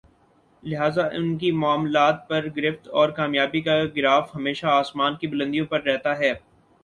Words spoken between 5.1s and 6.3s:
کی بلندیوں پر رہتا